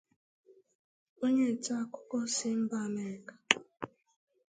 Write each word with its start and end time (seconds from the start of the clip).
onye 1.23 1.45
nta 1.59 1.75
akụkọ 1.83 2.17
si 2.33 2.49
mba 2.61 2.77
Amerịka 2.87 3.33